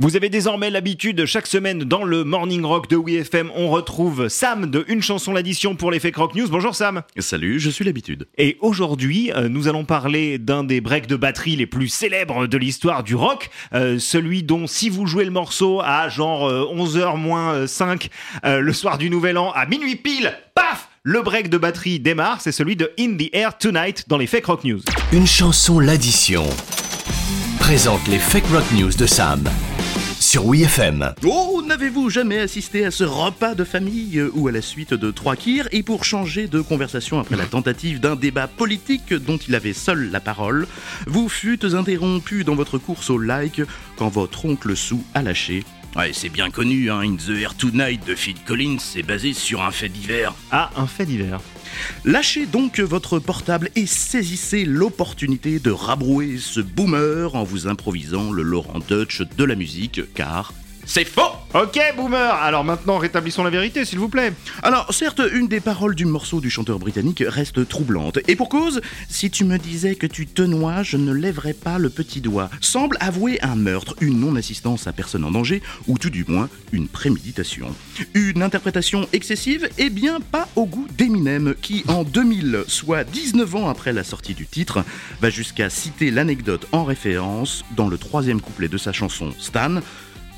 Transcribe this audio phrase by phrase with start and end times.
[0.00, 4.68] Vous avez désormais l'habitude, chaque semaine dans le Morning Rock de WeFM, on retrouve Sam
[4.68, 6.48] de Une chanson l'addition pour l'effet Croc News.
[6.48, 7.02] Bonjour Sam.
[7.18, 8.26] Salut, je suis l'habitude.
[8.36, 12.58] Et aujourd'hui, euh, nous allons parler d'un des breaks de batterie les plus célèbres de
[12.58, 17.68] l'histoire du rock, euh, celui dont si vous jouez le morceau à genre 11h moins
[17.68, 18.08] 5
[18.44, 22.40] euh, le soir du Nouvel An à minuit pile, paf le break de batterie démarre,
[22.40, 24.80] c'est celui de In the Air Tonight dans les Fake Rock News.
[25.12, 26.48] Une chanson l'addition
[27.60, 29.48] présente les Fake Rock News de Sam
[30.34, 31.14] sur WeFM.
[31.24, 35.12] Oh, n'avez-vous jamais assisté à ce repas de famille euh, ou à la suite de
[35.12, 39.54] trois kirs et pour changer de conversation après la tentative d'un débat politique dont il
[39.54, 40.66] avait seul la parole,
[41.06, 43.62] vous fûtes interrompu dans votre course au like
[43.94, 45.62] quand votre oncle Sou a lâché
[45.94, 49.62] Ouais, c'est bien connu, hein, In the Air Tonight de Phil Collins, c'est basé sur
[49.62, 50.34] un fait divers.
[50.50, 51.38] Ah, un fait divers.
[52.04, 58.42] Lâchez donc votre portable et saisissez l'opportunité de rabrouer ce boomer en vous improvisant le
[58.42, 60.52] Laurent Dutch de la musique, car
[60.86, 61.22] c'est faux
[61.54, 64.32] Ok, boomer Alors maintenant, rétablissons la vérité, s'il vous plaît.
[64.64, 68.18] Alors, certes, une des paroles du morceau du chanteur britannique reste troublante.
[68.26, 71.78] Et pour cause, si tu me disais que tu te noies, je ne lèverais pas
[71.78, 72.50] le petit doigt.
[72.60, 76.88] Semble avouer un meurtre, une non-assistance à personne en danger, ou tout du moins une
[76.88, 77.72] préméditation.
[78.14, 83.68] Une interprétation excessive Eh bien, pas au goût d'Eminem, qui en 2000, soit 19 ans
[83.68, 84.84] après la sortie du titre,
[85.20, 89.76] va jusqu'à citer l'anecdote en référence dans le troisième couplet de sa chanson Stan.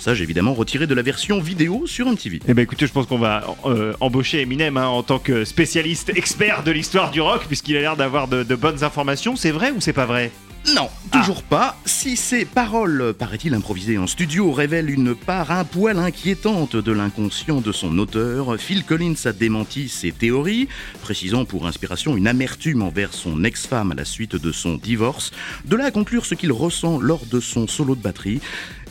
[0.00, 2.40] Ça, j'ai évidemment retiré de la version vidéo sur MTV.
[2.48, 6.10] Eh ben écoutez, je pense qu'on va euh, embaucher Eminem hein, en tant que spécialiste
[6.16, 9.36] expert de l'histoire du rock, puisqu'il a l'air d'avoir de, bonnes informations.
[9.36, 10.32] C'est vrai ou c'est pas vrai?
[10.74, 11.76] Non, toujours pas.
[11.84, 17.60] Si ces paroles, paraît-il improvisées en studio, révèlent une part un poil inquiétante de l'inconscient
[17.60, 20.68] de son auteur, Phil Collins a démenti ces théories,
[21.02, 25.30] précisant pour inspiration une amertume envers son ex-femme à la suite de son divorce.
[25.64, 28.40] De là à conclure ce qu'il ressent lors de son solo de batterie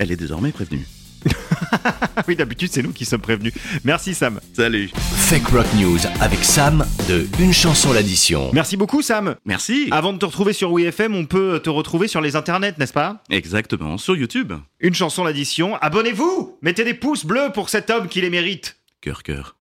[0.00, 0.86] elle est désormais prévenue.
[2.26, 3.52] oui, d'habitude, c'est nous qui sommes prévenus.
[3.84, 4.40] Merci, Sam.
[4.54, 4.90] Salut.
[4.94, 8.50] Fake Rock News avec Sam de Une chanson l'addition.
[8.54, 9.36] Merci beaucoup, Sam.
[9.44, 9.88] Merci.
[9.90, 13.22] Avant de te retrouver sur WeFM, on peut te retrouver sur les internets, n'est-ce pas?
[13.28, 14.54] Exactement, sur YouTube.
[14.80, 15.76] Une chanson l'addition.
[15.76, 18.78] Abonnez-vous Mettez des pouces bleus pour cet homme qui les mérite.
[19.02, 19.56] Cœur, cœur.